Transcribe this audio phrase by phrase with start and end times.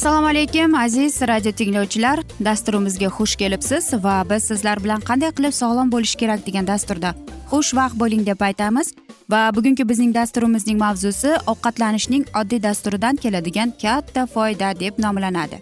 [0.00, 2.20] assalomu alaykum aziz radio tinglovchilar.
[2.44, 7.10] Dasturimizga xush kelibsiz va biz sizlar bilan qanday qilib sog'lom bo'lish kerak degan dasturda
[7.50, 8.94] xushvaqt bo'ling deb aytamiz.
[9.32, 15.58] Va bugungi bizning dasturimizning mavzusi ovqatlanishning oddiy dasturidan keladigan katta foyda deb nomlanadi.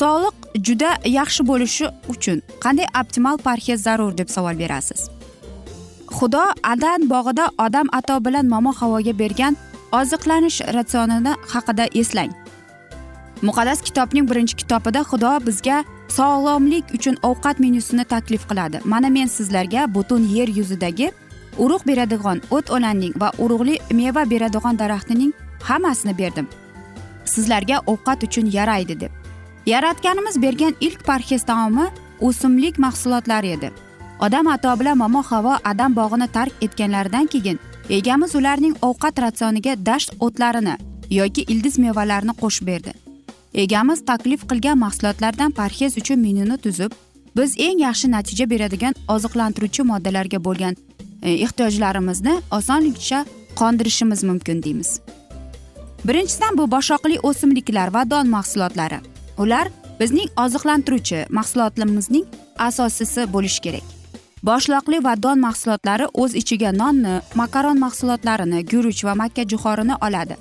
[0.00, 0.34] Sog'liq
[0.66, 5.00] juda yaxshi bo'lishi uchun qanday optimal parhez zarur deb savol berasiz?
[6.16, 9.56] Xudo adan bog'ida odam ato bilan momo havoga bergan
[10.00, 12.41] oziqlanish ratsionini haqida eslang.
[13.42, 18.80] Muqaddas kitobning birinchi kitobida xudo bizga sog'lomlik uchun ovqat menyusini taklif qiladi.
[18.84, 21.12] Mana men sizlarga butun yer yuzidagi
[21.58, 25.32] urug' beradigan o't o'lanning va urug'li meva beradigan daraxtining
[25.68, 26.46] hammasini berdim.
[27.24, 29.10] Sizlarga ovqat uchun yaraydi deb.
[29.66, 31.86] Yaratganimiz bergan ilk parhez taomi
[32.20, 33.70] o'simlik mahsulotlari edi.
[34.20, 37.58] Odam ato bilan momo havo adam bog'ini tark etganlaridan keyin
[37.90, 40.76] egamiz ularning ovqat ratsioniga dasht o'tlarini
[41.10, 42.92] yoki ildiz mevalarini qo'shib berdi.
[43.54, 46.92] Egamiz taklif qilgan mahsulotlardan parhez uchun menyuni tuzib
[47.36, 50.76] biz eng yaxshi natija beradigan oziqlantiruvchi moddalarga bo'lgan
[51.22, 53.24] e, ehtiyojlarimizni osonlikcha
[53.60, 55.00] qondirishimiz mumkin deymiz.
[56.04, 58.98] Birinchidan bu boshoqli o'simliklar va don mahsulotlari.
[59.38, 59.68] Ular
[60.00, 62.24] bizning oziqlantiruvchi mahsulotlarimizning
[62.58, 63.84] asosisi bo'lishi kerak.
[64.42, 70.36] Boshloqli va don mahsulotlari o'z ichiga nonni makaron mahsulotlarini guruch va makka jo'xorini oladi.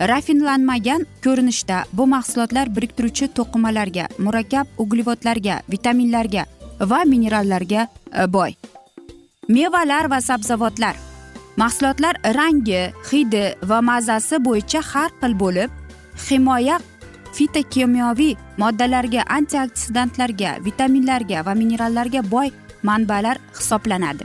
[0.00, 6.44] Rafinlanmagan ko'rinishda bu mahsulotlar biriktiruvchi to'qimalarga murakkab uglevodlarga vitaminlarga
[6.80, 7.88] va minerallarga
[8.20, 8.54] e, boy.
[9.48, 10.96] Mevalar va sabzavotlar.
[11.56, 15.70] Mahsulotlar rangi hidi va mazasi bo'yicha har xil bo'lib
[16.28, 16.80] himoya
[17.36, 22.50] fitokimyoviy moddalarga antioksidantlarga vitaminlarga va minerallarga boy
[22.82, 24.24] manbalar hisoblanadi.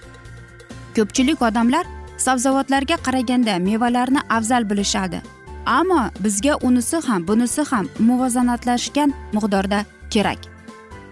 [0.95, 1.85] Ko'pchilik odamlar
[2.17, 5.34] sabzavotlarga qaraganda mevalarni afzal bilishadi.
[5.65, 10.39] Ammo bizga unisi ham bunisi ham muvozanatlashgan miqdorda kerak.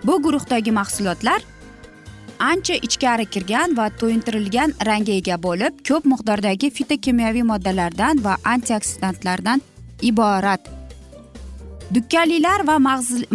[0.04, 1.42] Bu guruhdagi mahsulotlar
[2.40, 9.62] ancha ichkari kirgan va to'yintirilgan rangga ega bo'lib ko'p miqdordagi fitokimyoviy moddalardan va antioksidantlardan
[10.02, 10.62] iborat.
[11.94, 12.78] Dukkalilar va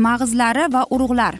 [0.06, 1.34] mag'izlari va urug'lar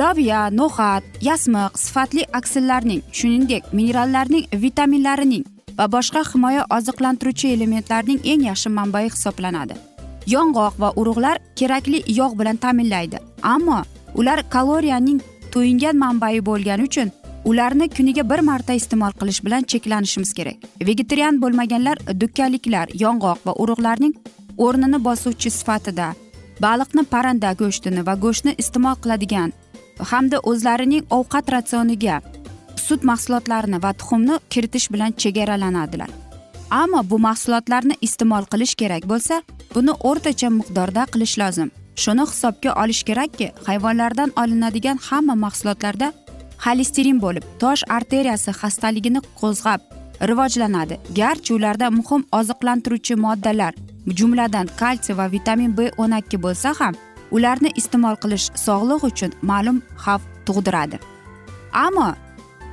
[0.00, 5.44] loviya no'xat yasmiq sifatli aksillarning shuningdek minerallarning vitaminlarining
[5.78, 9.74] va boshqa himoya oziqlantiruvchi elementlarning eng yaxshi manbai hisoblanadi.
[10.34, 13.18] Yong'oq va urug'lar kerakli yog' bilan ta'minlaydi
[13.54, 13.82] ammo
[14.14, 15.20] ular kaloriyaning
[15.52, 17.10] to'yingan manbai bo'lgani uchun
[17.44, 20.58] ularni kuniga bir marta iste'mol qilish bilan cheklanishimiz kerak.
[20.88, 24.14] Vegetarian bo'lmaganlar dukkaliklar yong'oq va urug'larning
[24.66, 26.08] o'rnini bosuvchi sifatida
[26.60, 29.52] baliqni parranda go'shtini va go'shtni iste'mol qiladigan
[30.10, 32.20] hamda o'zlarining ovqat ratsioniga
[32.86, 36.10] sut mahsulotlarini va tuxumni kiritish bilan chegaralanadilar
[36.74, 39.42] ammo bu mahsulotlarni iste'mol qilish kerak bo'lsa
[39.74, 41.70] buni o'rtacha miqdorda qilish lozim.
[42.02, 46.08] Shuni hisobga olish kerakki hayvonlardan olinadigan hamma mahsulotlarda
[46.64, 49.80] xolesterin bo'lib tosh arteriyasi xastaligini qo'zg'ab
[50.30, 50.94] rivojlanadi.
[51.20, 53.72] Garchi ularda muhim oziqlantiruvchi moddalar
[54.18, 56.94] jumladan kalsiy va vitamin b o'n ikki bo'lsa ham
[57.36, 60.96] ularni iste'mol qilish sog'liq uchun ma'lum xavf tug'diradi.
[61.86, 62.08] Ammo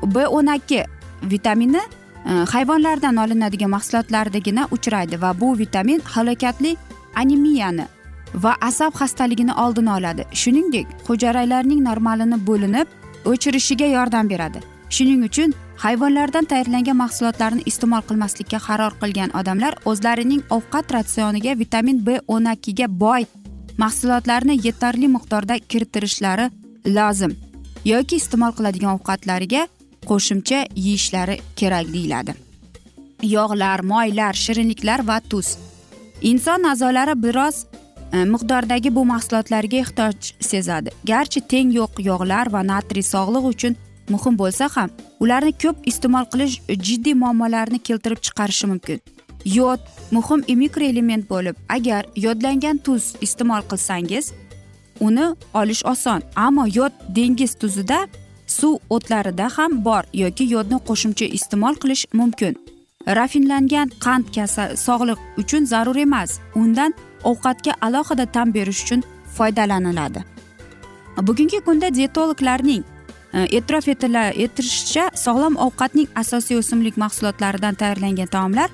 [0.03, 0.83] b o'n ikki
[1.23, 1.81] vitamini
[2.25, 6.75] e, hayvonlardan olinadigan mahsulotlardagina uchraydi va bu vitamin halokatli
[7.15, 7.85] anemiyani
[8.33, 10.25] va asab xastaligini oldini oladi.
[10.33, 12.87] Shuningdek hujayralarning normalini bo'linib
[13.25, 14.59] o'chirishiga yordam beradi.
[14.89, 22.19] Shuning uchun hayvonlardan tayyorlangan mahsulotlarni iste'mol qilmaslikka qaror qilgan odamlar o'zlarining ovqat ratsioniga vitamin b
[22.27, 23.23] o'n ikkiga boy
[23.83, 26.49] mahsulotlarni yetarli miqdorda kiritirishlari
[26.97, 27.33] lozim
[27.91, 29.61] yoki iste'mol qiladigan ovqatlariga
[30.11, 32.33] qo'shimcha yeyishlari kerak deyiladi.
[33.35, 35.57] Yog'lar moylar shirinliklar va tuz.
[36.21, 37.65] Inson a'zolari biroz
[38.13, 40.89] e, miqdordagi bu mahsulotlarga ehtiyoj sezadi.
[41.11, 43.77] Garchi teng yo'q yog'lar va natriy sog'liq uchun
[44.09, 44.89] muhim bo'lsa ham
[45.23, 46.55] ularni ko'p iste'mol qilish
[46.87, 48.99] jiddiy muammolarni keltirib chiqarishi mumkin.
[49.57, 49.81] Yod
[50.11, 54.33] muhim mikroelement bo'lib agar yodlangan tuz iste'mol qilsangiz
[55.07, 56.21] uni olish oson.
[56.35, 58.07] Ammo yod dengiz tuzida
[58.57, 62.53] suv o'tlarida ham bor yoki yodni qo'shimcha iste'mol qilish mumkin.
[63.17, 66.91] Rafinlangan qand kasal sog'liq uchun zarur emas undan
[67.31, 69.01] ovqatga alohida ta'm berish uchun
[69.37, 70.21] foydalaniladi.
[71.27, 72.83] Bugungi kunda dietologlarning
[73.33, 78.69] e, e'tirof etishicha sog'lom ovqatning asosiy o'simlik mahsulotlaridan tayyorlangan taomlar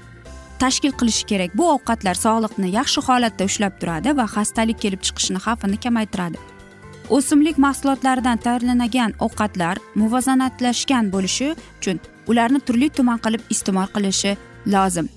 [0.59, 1.57] tashkil qilishi kerak.
[1.57, 6.56] Bu ovqatlar sog'liqni yaxshi holatda ushlab turadi va xastalik kelib chiqishini xavfini kamaytiradi.
[7.09, 14.35] O'simlik mahsulotlaridan tayyorlanadigan ovqatlar muvozanatlashgan bo'lishi uchun ularni turli tuman qilib iste'mol qilishi
[14.73, 15.07] lozim.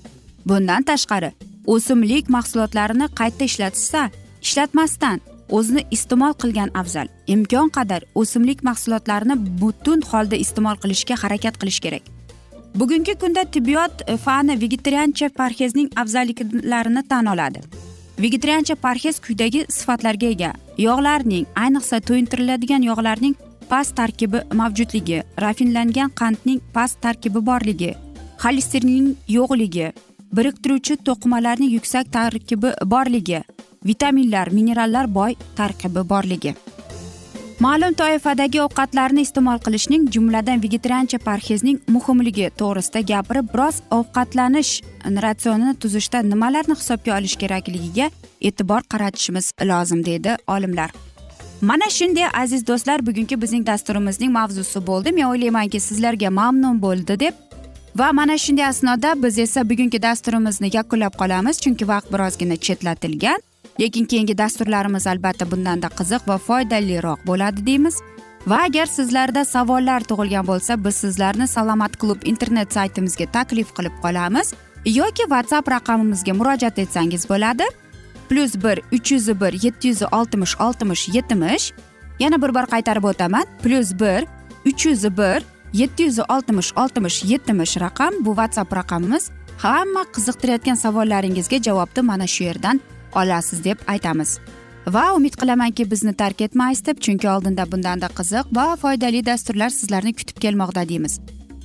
[0.45, 1.31] Bundan tashqari
[1.73, 4.01] o'simlik mahsulotlarini qayta ishlatishsa
[4.45, 5.19] ishlatmasdan
[5.57, 12.03] o'zini iste'mol qilgan afzal imkon qadar o'simlik mahsulotlarini butun holda iste'mol qilishga harakat qilish kerak.
[12.75, 17.61] Bugungi kunda tibbiyot eh, fani vegetariancha parhezning afzalliklarini tan oladi.
[18.21, 20.51] Vegetariancha parhez quyidagi sifatlarga ega.
[20.77, 23.35] Yog'larning ayniqsa to'yintiriladigan yog'larning
[23.71, 27.91] past tarkibi mavjudligi rafinlangan qandning past tarkibi borligi
[28.43, 29.07] xolesterinning
[29.37, 29.87] yo'qligi
[30.37, 33.39] biriktiruvchi to'qimalarning yuksak tarkibi borligi
[33.89, 36.53] vitaminlar minerallar boy tarkibi borligi.
[37.61, 44.71] Ma'lum toifadagi ovqatlarni iste'mol qilishning jumladan vegetariancha parhezning muhimligi to'g'risida gapirib biroz ovqatlanish
[45.25, 48.07] ratsionini tuzishda nimalarni hisobga olish kerakligiga
[48.49, 50.89] e'tibor qaratishimiz lozim deydi olimlar.
[51.61, 55.13] Mana shunday aziz do'stlar bugungi bizning dasturimizning mavzusi bo'ldi.
[55.17, 57.33] Men o'ylaymanki sizlarga mamnun bo'ldi deb.
[57.95, 63.39] Va mana shunday asnoda biz esa bugungi dasturimizni yakunlab qolamiz chunki vaqt birozgina chetlatilgan.
[63.79, 68.01] Lekin keyingi dasturlarimiz albatta bundanda qiziq va foydaliroq bo'ladi deymiz.
[68.47, 74.53] Va agar sizlarda savollar tug'ilgan bo'lsa biz sizlarni salomat klub internet saytimizga taklif qilib qolamiz.
[74.85, 77.65] Yoki whatsapp raqamimizga murojaat etsangiz bo'ladi.
[78.29, 81.73] Plyus bir uch yuz bir yetti yuz oltmish oltmish yetmish.
[82.19, 83.45] Yana bir bor qaytarib o'taman.
[83.63, 84.25] Plyus bir
[84.65, 88.13] uch yuz bir yetti yuz oltmish oltmish yetmish raqam.
[88.25, 89.29] Bu whatsapp raqamimiz.
[89.57, 92.81] Hamma qiziqtirayotgan savollaringizga javobni mana shu yerdan
[93.15, 94.39] olasiz deb aytamiz.
[94.87, 100.13] Va umid qilamanki bizni tark etmaysiz deb chunki oldinda bundanda qiziq va foydali dasturlar sizlarni
[100.13, 101.19] kutib kelmoqda deymiz.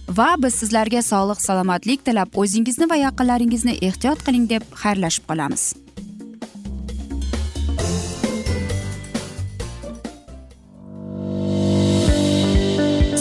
[0.08, 5.64] Va biz sizlarga sog'lik salomatlik tilab o'zingizni va yaqinlaringizni ehtiyot qiling deb xayrlashib qolamiz.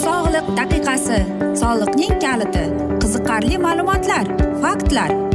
[0.04, 1.22] Sog'liq daqiqasi
[1.62, 2.66] soliqning kaliti
[3.02, 4.26] qiziqarli ma'lumotlar
[4.62, 5.35] faktlar.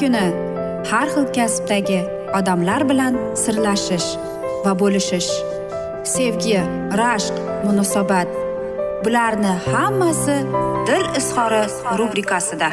[0.00, 0.26] Kuni
[0.90, 2.00] har xil kasbdagi
[2.38, 4.08] odamlar bilan sirlashish
[4.64, 5.30] va bo'lishish
[6.14, 6.58] sevgi
[7.00, 7.36] rashq
[7.66, 8.28] munosabat
[9.04, 10.36] bularni hammasi
[10.88, 11.62] dil izhori
[11.98, 12.68] rubrikasida.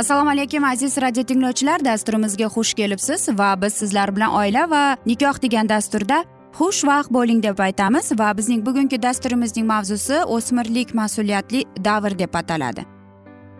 [0.00, 5.42] Assalomu alaykum aziz radio tinglovchilar dasturimizga xush kelibsiz va biz sizlar bilan oila va nikoh
[5.42, 6.24] degan dasturda
[6.58, 12.82] xushvaqt bo'ling deb aytamiz va bizning bugungi dasturimizning mavzusi o'smirlik mas'uliyatli davr deb ataladi.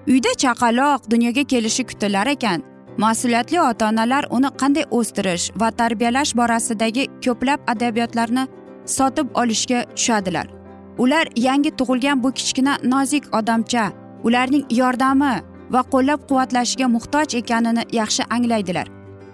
[0.08, 2.62] Uyda chaqaloq dunyoga kelishi kutilar ekan.
[2.98, 8.46] Mas'uliyatli ota onalar uni qanday o'stirish va tarbiyalash borasidagi ko'plab adabiyotlarni
[8.86, 10.46] sotib olishga tushadilar.
[10.98, 13.84] Ular yangi tug'ilgan bu kichkina nozik odamcha
[14.24, 15.34] ularning yordami
[15.74, 18.86] va qo'llab quvvatlashiga muhtoj ekanini yaxshi anglaydilar.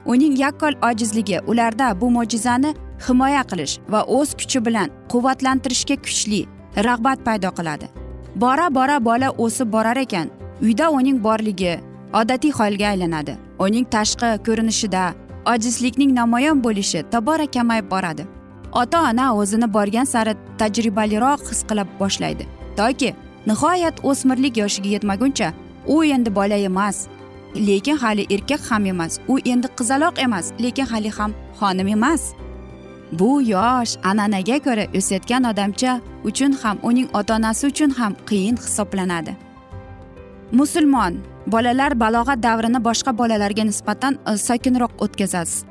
[0.07, 2.75] Uning yakkol ojizligi ularda bu mo'jizani
[3.09, 6.41] himoya qilish va o'z kuchi bilan quvvatlantirishga kuchli
[6.87, 7.87] rag'bat paydo qiladi.
[8.43, 10.31] Bora bora bola o'sib borar ekan
[10.63, 11.75] uyda uning borligi
[12.21, 13.35] odatiy holga aylanadi.
[13.59, 15.05] Uning tashqi ko'rinishida
[15.53, 18.25] ojizlikning namoyon bo'lishi tobora kamayib boradi.
[18.73, 22.45] Ota ona o'zini borgan sari tajribaliroq his qila boshlaydi.
[22.79, 23.15] Toki
[23.47, 25.53] nihoyat o'smirlik yoshiga yetmaguncha
[25.87, 27.07] u endi bola emas
[27.69, 32.23] lekin hali erkak ham emas u endi qizaloq emas lekin hali ham xonim emas.
[33.13, 39.37] Bu yosh an'anaga ko'ra o'sayotgan odamcha uchun ham uning ota onasi uchun ham qiyin hisoblanadi.
[40.53, 41.15] Musulmon
[41.47, 45.65] bolalar balog'at davrini boshqa bolalarga nisbatan e, sokinroq o'tkazasiz.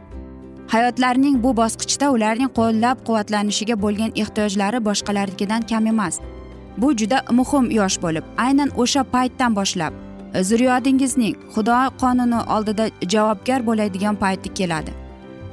[0.67, 6.19] Hayotlarining bu bosqichida ularning qo'llab quvvatlanishiga bo'lgan ehtiyojlari boshqalarnikidan kam emas.
[6.77, 9.93] Bu juda muhim yosh bo'lib aynan o'sha paytdan boshlab
[10.33, 15.04] e, zurriyodingizning xudo qonuni oldida javobgar bo'ladigan payti keladi.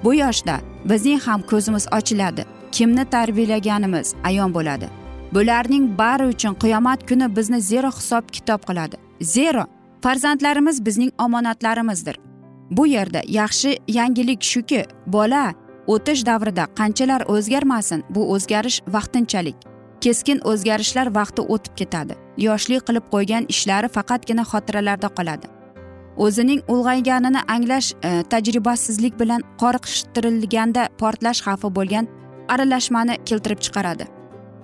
[0.05, 2.45] Bu yoshda bizning ham ko'zimiz ochiladi.
[2.73, 4.89] Kimni tarbiyalaganimiz ayon bo'ladi.
[5.35, 8.97] Bularning bari uchun qiyomat kuni bizni zero hisob kitob qiladi.
[9.21, 9.65] Zero!
[10.03, 12.17] Farzandlarimiz bizning omonatlarimizdir.
[12.71, 15.55] Bu yerda yaxshi yangilik shuki bola
[15.87, 19.57] o'tish davrida qanchalar o'zgarmasin bu o'zgarish vaqtinchalik.
[20.01, 22.15] Keskin o'zgarishlar vaqti o'tib ketadi.
[22.37, 25.47] Yoshlik qilib qo'ygan ishlari faqatgina xotiralarda qoladi.
[26.17, 32.09] O'zining ulg'ayganini anglash e, tajribasizlik bilan qoriqishtirilganda portlash xavfi bo'lgan
[32.49, 34.05] aralashmani keltirib chiqaradi.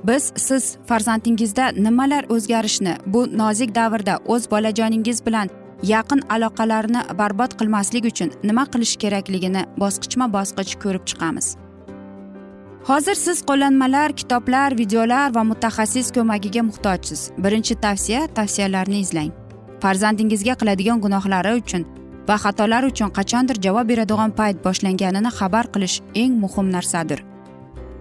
[0.05, 5.49] Biz siz farzandingizda nimalar o'zgarishni bu nozik davrda o'z bolajoningiz bilan
[5.83, 11.57] yaqin aloqalarni barbod qilmaslik uchun nima qilish kerakligini bosqichma bosqich ko'rib chiqamiz.
[12.89, 17.21] Hozir siz qo'llanmalar kitoblar videolar va mutaxassis ko'magiga muhtojsiz.
[17.45, 19.48] Birinchi tavsiya tavsiyalarni izlang.
[19.83, 21.87] Farzandingizga qiladigan gunohlari uchun
[22.29, 27.21] va xatolari uchun qachondir javob beradigan payt boshlanganini xabar qilish eng muhim narsadir.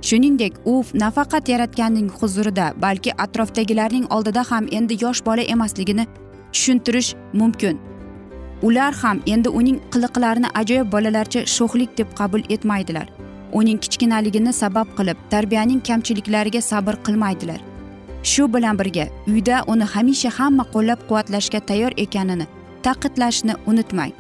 [0.08, 6.06] Shuningdek u nafaqat yaratganning huzurida balki atrofdagilarning oldida ham endi yosh bola emasligini
[6.54, 7.80] tushuntirish mumkin.
[8.68, 13.08] Ular ham endi uning qiliqlarini ajoyib bolalarcha sho'xlik deb qabul etmaydilar.
[13.60, 17.60] Uning kichkinaligini sabab qilib tarbiyaning kamchiliklariga sabr qilmaydilar.
[18.32, 22.46] Shu bilan birga uyda uni hamisha hamma qo'llab quvvatlashga tayyor ekanini
[22.86, 24.12] ta'kidlashni unutmang.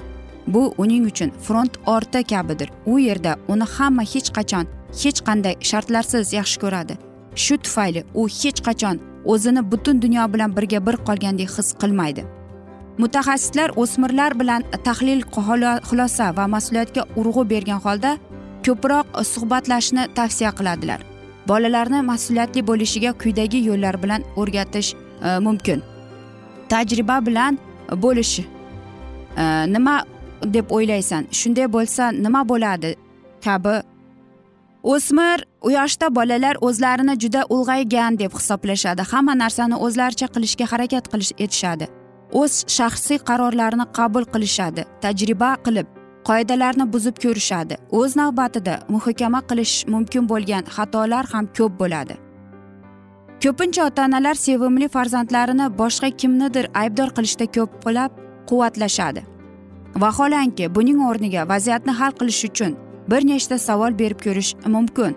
[0.53, 2.69] Bu uning uchun front orta kabidir.
[2.85, 4.65] U yerda uni hamma hech qachon
[5.01, 6.93] hech qanday shartlarsiz yaxshi ko'radi.
[7.43, 8.95] Shu tufayli u hech qachon
[9.33, 12.23] o'zini butun dunyo bilan birga bir qolgandek his qilmaydi.
[13.01, 15.21] Mutaxassislar o'smirlar bilan tahlil
[15.89, 18.11] xulosa va mas'uliyatga urg'u bergan holda
[18.65, 20.99] ko'proq suhbatlashishni tavsiya qiladilar.
[21.47, 25.83] Bolalarni mas'uliyatli bo'lishiga quyidagi yo'llar bilan o'rgatish e, mumkin.
[26.69, 27.57] Tajriba bilan
[28.03, 28.39] bo'lish.
[28.39, 30.03] E, nima
[30.43, 31.27] deb o'ylaysan?
[31.31, 32.95] Shunday bo'lsa nima bo'ladi?
[33.43, 33.75] Kabi.
[34.83, 35.43] O'smir
[35.75, 39.01] yoshda bolalar o'zlarini juda ulg'aygan deb hisoblashadi.
[39.11, 41.87] Hamma narsani o'zlaricha qilishga harakat qilish etishadi.
[42.41, 44.81] O'z shaxsiy qarorlarini qabul qilishadi.
[45.03, 45.96] Tajriba qilib.
[46.27, 47.75] Qoidalarni buzib ko'rishadi.
[47.99, 52.15] O'z navbatida muhokama qilish mumkin bo'lgan xatolar ham ko'p bo'ladi.
[53.43, 58.11] Ko'pincha ota onalar sevimli farzandlarini boshqa kimnidir aybdor qilishda ko'plab
[58.49, 59.21] quvvatlashadi.
[60.03, 62.75] Vaholanki buning o'rniga vaziyatni hal qilish uchun
[63.11, 65.15] bir nechta savol berib ko'rish mumkin.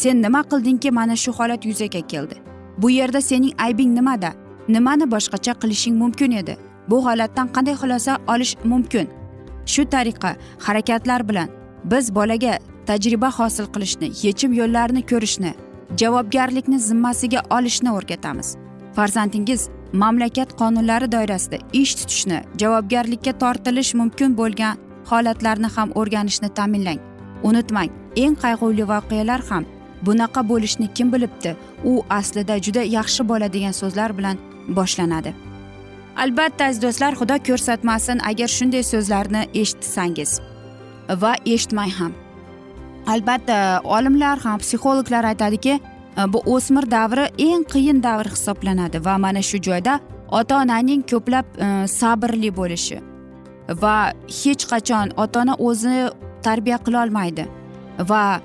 [0.00, 2.36] Sen nima qildingki mana shu holat yuzaga keldi.
[2.78, 4.30] Bu yerda sening aybing nimada?
[4.68, 6.54] Nimani boshqacha qilishing mumkin edi?
[6.90, 9.21] Bu holatdan qanday xulosa olish mumkin?
[9.66, 11.48] Shu tariqa harakatlar bilan
[11.84, 15.52] biz bolaga tajriba hosil qilishni yechim yo'llarini ko'rishni
[16.00, 18.56] javobgarlikni zimmasiga olishni o'rgatamiz.
[18.96, 24.78] Farzandingiz mamlakat qonunlari doirasida ish tutishni javobgarlikka tortilish mumkin bo'lgan
[25.10, 27.00] holatlarni ham o'rganishni ta'minlang.
[27.42, 29.64] Unutmang eng qayg'uli voqealar ham
[30.06, 31.56] bunaqa bo'lishni kim bilibdi?
[31.84, 34.36] U aslida juda yaxshi bola degan so'zlar bilan
[34.68, 35.34] boshlanadi.
[36.16, 40.40] Albatta aziz do'stlar xudo ko'rsatmasin agar shunday so'zlarni eshitsangiz.
[41.22, 42.12] Va eshitmang ham.
[43.06, 45.80] Albatta olimlar ham psixologlar aytadiki
[46.28, 50.00] bu o'smir davri eng qiyin davr hisoblanadi va mana shu joyda
[50.30, 53.00] ota onaning ko'plab e, sabrli bo'lishi
[53.82, 53.96] va
[54.40, 55.94] hech qachon ota ona o'zi
[56.46, 57.46] tarbiya qilolmaydi
[58.10, 58.40] va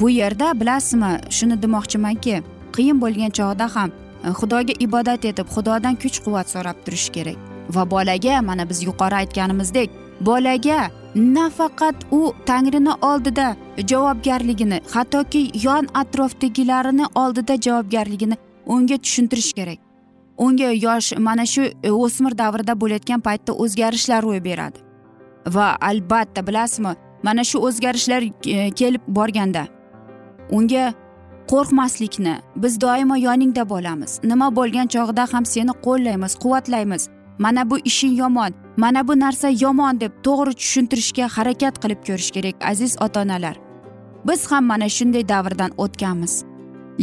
[0.00, 2.36] bu yerda bilasizmi shuni demoqchimanki
[2.76, 3.90] qiyin bo'lgan chog'da ham
[4.24, 7.38] Э, xudoga ibodat etib xudodan kuch quvvat so'rab turish kerak.
[7.74, 13.56] Va bolaga mana biz yuqori aytganimizdek bolaga nafaqat u tangrini oldida
[13.90, 19.78] javobgarligini hattoki yon atrofdagilarini oldida javobgarligini unga tushuntirish kerak.
[20.38, 24.78] Unga yosh mana shu e, o'smir davrida bo'layotgan paytda o'zgarishlar ro'y beradi.
[25.54, 29.66] Va albatta bilasizmi mana shu o'zgarishlar e, kelib borganda
[30.50, 30.94] unga
[31.52, 34.20] qo'rqmaslikni biz doimo yoningda bo'lamiz.
[34.30, 37.08] Nima bo'lgan chog'ida ham seni qo'llaymiz quvvatlaymiz.
[37.38, 42.56] Mana bu ishing yomon mana bu narsa yomon deb to'g'ri tushuntirishga harakat qilib ko'rish kerak
[42.70, 43.56] aziz ota onalar
[44.28, 46.44] biz ham mana shunday davrdan o'tganmiz.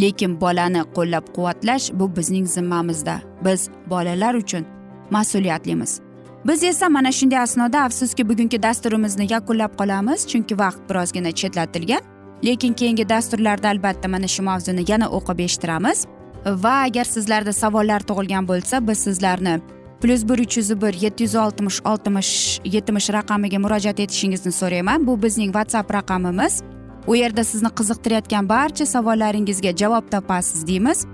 [0.02, 3.16] Lekin bolani qo'llab quvvatlash bu bizning zimmamizda.
[3.46, 4.66] Biz bolalar uchun
[5.12, 6.00] mas'uliyatlimiz.
[6.48, 12.15] Biz esa mana shunday asnoda afsuski bugungi dasturimizni yakunlab qolamiz chunki vaqt birozgina chetlatilgan.
[12.44, 16.06] Lekin keyingi dasturlarda albatta mana shu mavzuni yana o'qib eshittiramiz.
[16.46, 19.60] Va agar sizlarda savollar tug'ilgan bo'lsa biz sizlarni
[20.02, 25.08] plyus bir uch yuz bir yetti yuz oltmish oltmish yetmish raqamiga murojaat etishingizni so'rayman.
[25.08, 26.62] Bu bizning whatsapp raqamimiz.
[27.08, 31.06] U yerda sizni qiziqtirayotgan barcha savollaringizga javob topasiz deymiz.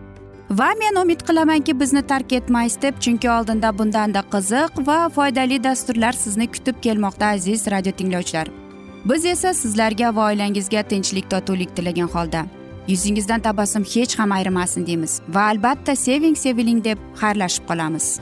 [0.51, 6.11] Va men umid qilamanki bizni tark etmaysiz deb chunki oldinda bundanda qiziq va foydali dasturlar
[6.11, 8.60] sizni kutib kelmoqda aziz radio tinglovchilar.
[9.05, 12.45] Biz esa sizlarga va oilangizga tinchlik totuvlik tilagan holda.
[12.87, 18.19] Yuzingizdan tabassum hech ham ayrimasin deymiz va albatta seving seviling deb xayrlashib qolamiz.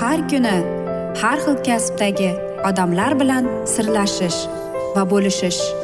[0.00, 0.56] Har kuni
[1.22, 2.30] har xil kasbdagi
[2.68, 4.40] odamlar bilan sirlashish
[4.96, 5.83] va bo'lishish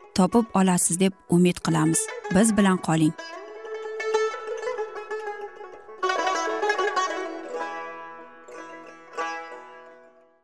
[0.15, 1.99] topib olasiz deb umid qilamiz.
[2.35, 3.13] Biz bilan qoling.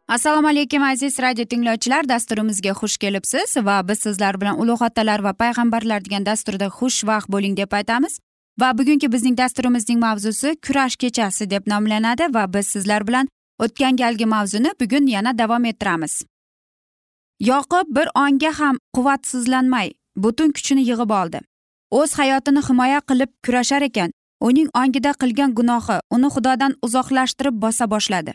[0.08, 2.10] Assalomu alaykum aziz radio tinglovchilar.
[2.10, 7.58] Dasturimizga xush kelibsiz va biz sizlar bilan ulug' otalar va payg'ambarlar degan dasturda xushvaqt bo'ling
[7.58, 8.20] deb aytamiz.
[8.60, 13.28] Va bugungi bizning dasturimizning mavzusi kurash kechasi deb nomlanadi va biz sizlar bilan
[13.60, 16.24] o'tgan galgi mavzuni bugun yana davom ettiramiz.
[17.40, 21.40] Yoqub bir onga ham quvvatsizlanmay butun kuchini yig'ib oldi.
[21.92, 28.34] O'z hayotini himoya qilib kurashar ekan uning ongida qilgan gunohi uni xudodan uzoqlashtirib bosa boshladi.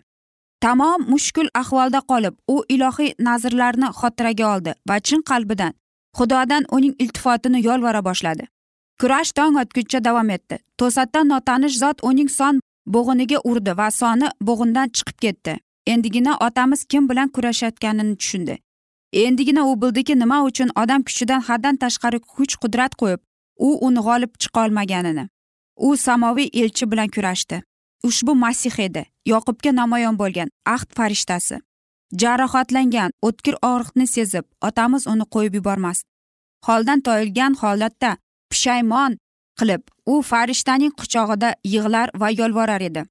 [0.60, 5.72] Tamom mushkul ahvolda qolib u ilohiy nazrlarni xotiraga oldi va chin qalbidan
[6.18, 8.44] xudodan uning iltifotini yolvora boshladi.
[9.00, 10.58] Kurash tong otguncha davom etdi.
[10.78, 12.60] To'satdan notanish zot uning son
[12.94, 15.52] bo'g'iniga urdi va soni bo'g'indan chiqib ketdi.
[15.86, 18.58] Endigina otamiz kim bilan kurashayotganini tushundi.
[19.12, 23.20] Endigina u bildiki nima uchun odam kuchidan haddan tashqari kuch qudrat qo'yib
[23.66, 25.29] u uni g'olib chiqolmaganini
[25.77, 27.62] u samoviy elchi bilan kurashdi.
[28.03, 31.57] Ushbu masih edi yoqubga namoyon bo'lgan ahd farishtasi.
[32.22, 36.09] Jarohatlangan o'tkir og'riqni sezib otamiz uni qo'yib yubormasdi.
[36.66, 38.11] Holdan toyilgan holatda
[38.51, 39.16] pushaymon
[39.59, 43.03] qilib u farishtaning quchog'ida yig'lar va yolvorar edi.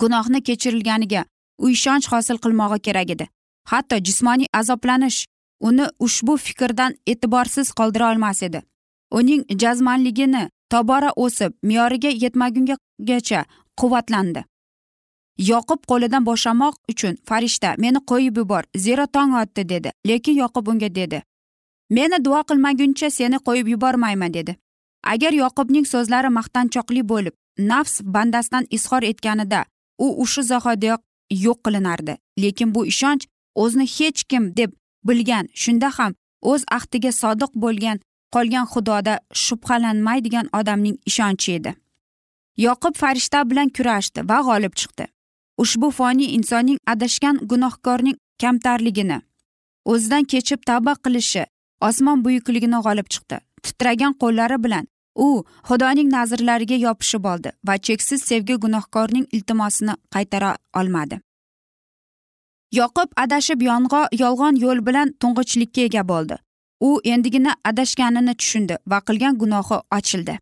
[0.00, 1.24] Gunohni kechirilganiga
[1.58, 3.26] u ishonch hosil qilmog'i kerak edi.
[3.70, 5.26] Hatto jismoniy azoblanish
[5.60, 8.62] uni ushbu fikrdan e'tiborsiz qoldira olmas edi.
[9.10, 13.44] Uning jazmanligini tobora o'sib me'yoriga yetmagungacha
[13.80, 14.44] quvvatlandi.
[15.50, 19.90] Yoqub qo'lidan bo'shamoq uchun farishta meni qo'yib yubor zero tong otdi dedi.
[20.06, 21.22] Lekin yoqub unga dedi
[21.92, 24.56] meni duo qilmaguncha seni qo'yib yubormayman dedi.
[25.12, 27.34] Agar yoqubning so'zlari maqtanchoqli bo'lib
[27.70, 29.64] nafs bandasidan izhor etganida
[30.04, 31.00] u o'sha zahotiyoq
[31.44, 32.14] yo'q qilinardi.
[32.42, 34.70] Lekin bu ishonch o'zini hech kim deb
[35.04, 36.12] bilgan shunda ham
[36.50, 37.98] o'z ahdiga sodiq bo'lgan
[38.34, 41.74] qolgan xudoda shubhalanmaydigan odamning ishonchi edi.
[42.66, 45.04] Yoqub farishta bilan kurashdi va g'olib chiqdi.
[45.62, 49.18] Ushbu foniy insonning adashgan gunohkorning kamtarligini
[49.92, 51.44] o'zidan kechib tavba qilishi
[51.88, 53.36] osmon buyukligini g'olib chiqdi.
[53.64, 54.86] Titragan qo'llari bilan
[55.24, 61.20] u xudoning nazrlariga yopishib oldi va cheksiz sevgi gunohkorning iltimosini qaytara olmadi.
[62.72, 66.36] Yoqub adashib yong'o yolg'on yo'l bilan to'ng'ichlikka ega bo'ldi.
[66.88, 70.38] U endigina adashganini tushundi va qilgan gunohi ochildi.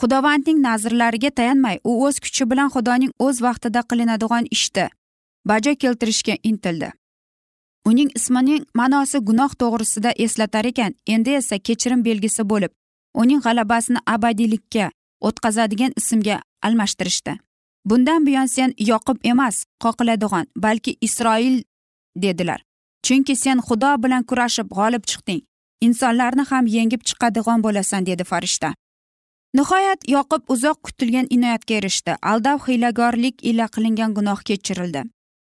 [0.00, 4.86] Xudovandning nazrlariga tayanmay u o'z kuchi bilan xudoning o'z vaqtida qilinadigan ishni
[5.50, 6.90] bajo keltirishga intildi.
[7.88, 12.72] Uning ismining ma'nosi gunoh to'g'risida eslatar ekan endi esa kechirim belgisi bo'lib
[13.22, 17.32] uning g'alabasini abadiylikka o'tkazadigan ismga almashtirishdi.
[17.90, 21.62] Bundan buyon sen yoqub emas qoqiladigan balki isroil
[22.16, 22.60] dedilar.
[23.06, 25.42] Chunki sen xudo bilan kurashib g'olib chiqding.
[25.86, 28.74] Insonlarni ham yengib chiqadigan bo'lasan dedi farishta.
[29.54, 32.12] Nihoyat yoqub uzoq kutilgan inoyatga erishdi.
[32.30, 35.02] Aldov hiylagorlik ila qilingan gunoh kechirildi.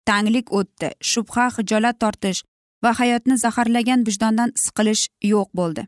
[0.09, 2.43] Tanglik o'tdi shubha hijolat tortish
[2.85, 5.87] va hayotni zaharlagan vijdondan siqilish yo'q bo'ldi.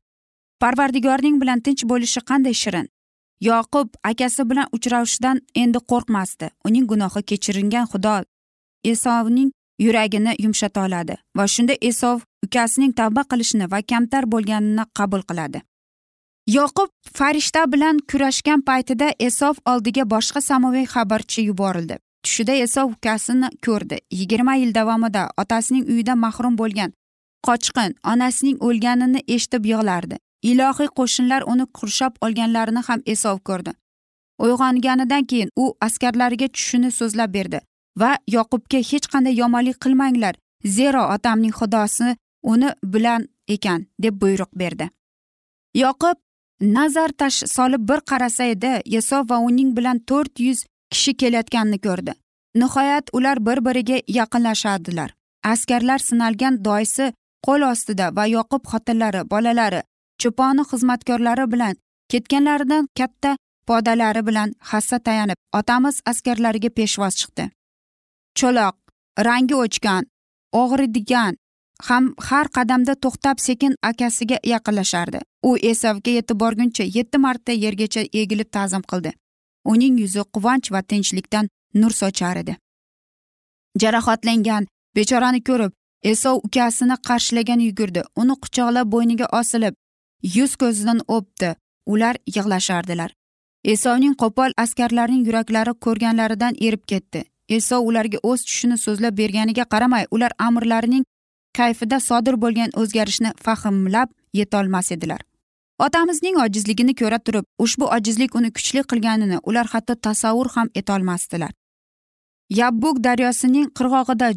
[0.63, 2.87] Parvardigorning bilan tinch bo'lishi qanday shirin?
[3.41, 6.51] Yoqub akasi bilan uchrashishdan endi qo'rqmasdi.
[6.67, 8.15] Uning gunohi kechirilgan xudo
[8.85, 15.63] esovning yuragini yumshata oladi va shunda esov ukasining tavba qilishini va kamtar bo'lganini qabul qiladi.
[16.57, 21.97] Yoqub farishta bilan kurashgan paytida esov oldiga boshqa samoviy xabarchi yuborildi.
[22.25, 23.97] Tushida esov ukasini ko'rdi.
[24.19, 26.93] Yigirma yil davomida otasining uyida mahrum bo'lgan
[27.47, 30.17] qochqin onasining o'lganini eshitib yig'lardi.
[30.51, 33.73] Ilohiy qo'shinlar uni qurshab olganlarini ham esov ko'rdi.
[34.45, 37.61] Uyg'onganidan keyin u askarlariga tushini so'zlab berdi
[38.01, 40.35] va yoqubga hech qanday yomonlik qilmanglar
[40.77, 42.17] zero otamning xudosi
[42.53, 44.91] uni bilan ekan deb buyruq berdi.
[45.83, 46.17] Yoqub
[46.77, 52.13] nazar tash solib bir qarasa edi esov va uning bilan to'rt yuz kishi kelayotganini ko'rdi.
[52.61, 55.11] Nihoyat ular bir biriga yaqinlashadilar
[55.45, 57.13] askarlar sinalgan doysi
[57.47, 59.83] qo'l ostida va yoqub xotinlari bolalari
[60.23, 61.75] cho'poni xizmatkorlari bilan
[62.11, 63.37] ketganlaridan katta
[63.69, 67.45] podalari bilan hassa tayanib otamiz askarlariga peshvoz chiqdi.
[68.39, 68.75] Cho'loq
[69.27, 70.05] rangi o'chgan
[70.63, 71.35] og'ridigan
[71.89, 75.19] ham har qadamda to'xtab sekin akasiga yaqinlashardi.
[75.49, 79.13] U esavga yetib borguncha yetti marta yergacha egilib ta'zim qildi.
[79.73, 81.49] Uning yuzi quvonch va tinchlikdan
[81.81, 82.57] nur sochar edi.
[83.83, 85.73] Jarohatlangan bechorani ko'rib
[86.13, 88.03] esov ukasini qarshilagan yugurdi.
[88.21, 89.75] Uni quchoqlab bo'yniga osilib
[90.23, 91.55] yuz ko'zidan o'pdi.
[91.87, 93.11] Ular yig'lashardilar.
[93.65, 97.25] Esovning qo'pol askarlarining yuraklari ko'rganlaridan erib ketdi.
[97.49, 101.05] Esov ularga o'z tushini so'zlab berganiga qaramay ular amirlarining
[101.59, 104.09] kayfida sodir bo'lgan o'zgarishni fahmlab
[104.41, 105.21] yetolmas edilar.
[105.79, 111.53] Otamizning ojizligini ko'ra turib ushbu ojizlik uni kuchli qilganini ular hatto tasavvur ham etolmasdilar.
[112.61, 114.29] Yabbuk daryosining qirg'og'ida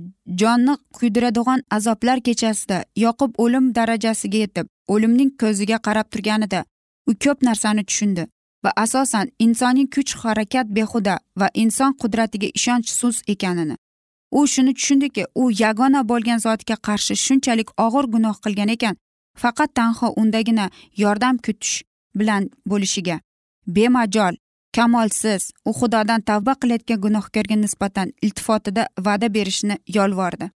[0.41, 6.63] jonni kuydiradigan azoblar kechasida yoqib o'lim darajasiga yetib o'limning ko'ziga qarab turganida
[7.09, 8.27] u ko'p narsani tushundi
[8.63, 13.75] va asosan insoniy kuch harakat behuda va inson qudratiga ishonch sus ekanini.
[14.31, 18.95] U shuni tushundiki u yagona bo'lgan zotga qarshi shunchalik og'ir gunoh qilgan ekan
[19.41, 20.65] faqat tanho undagina
[21.03, 21.75] yordam kutish
[22.19, 23.19] bilan bo'lishiga.
[23.75, 24.35] Bemajol
[24.77, 30.49] kamolsiz u xudodan tavba qilayotgan gunohkorga nisbatan iltifotida va'da berishni yolvordi.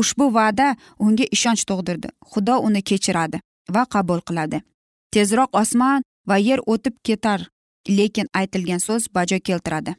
[0.00, 0.66] Ushbu va'da
[0.98, 2.08] unga ishonch tug'dirdi.
[2.30, 3.38] Xudo uni kechiradi
[3.74, 4.58] va qabul qiladi.
[5.12, 7.40] Tezroq osmon va yer o'tib ketar
[7.98, 9.94] lekin aytilgan so'z bajo keltiradi.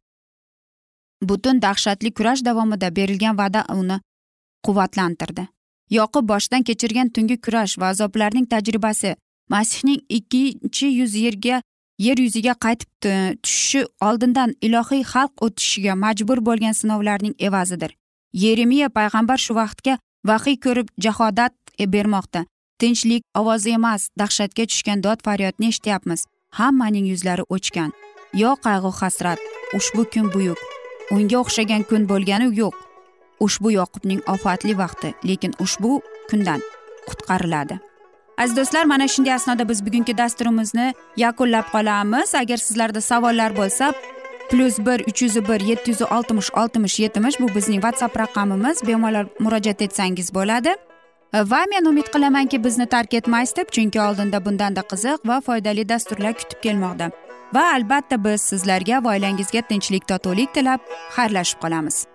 [1.30, 3.98] Butun dahshatli kurash davomida berilgan va'da uni
[4.66, 5.48] quvvatlantirdi.
[5.98, 9.16] Yoqib boshdan kechirgan tungi kurash va azoblarning tajribasi
[9.50, 11.62] masihning ikkinchi yuz yerga
[11.98, 12.90] yer yuziga qaytib
[13.44, 17.96] tushishi oldindan ilohiy xalq o'tishiga majbur bo'lgan sinovlarning evazidir.
[18.34, 22.46] Yeremiya payg'ambar shu vaqtga vahiy ko'rib jahodat e, bermoqda.
[22.80, 26.26] Tinchlik ovozi emas dahshatga tushgan dod faryodni eshityapmiz.
[26.60, 27.92] Hammaning yuzlari o'chgan.
[28.34, 29.40] Yo qayg'u hasrat
[29.78, 30.60] ushbu kun buyuk.
[31.12, 32.76] Unga o'xshagan kun bo'lgani yo'q.
[33.46, 36.62] Ushbu yoqubning ofatli vaqti lekin ushbu kundan
[37.08, 37.80] qutqariladi.
[38.38, 42.36] Aziz do'stlar mana shunday asnoda biz bugungi dasturimizni yakunlab qolamiz.
[42.36, 43.94] Agar sizlarda savollar bo'lsa
[44.50, 48.88] plyus bir uch yuz bir yetti yuz oltmish oltmish yetmish bu bizning whatsapp raqamimiz.
[48.88, 50.76] Bemalol murojaat etsangiz bo'ladi.
[51.34, 56.34] Va men umid qilamanki bizni tark etmaysiz deb chunki oldinda bundanda qiziq va foydali dasturlar
[56.34, 57.12] kutib kelmoqda.
[57.56, 60.80] Va albatta biz sizlarga va oilangizga tinchlik totuvlik tilab
[61.16, 62.15] xayrlashib qolamiz.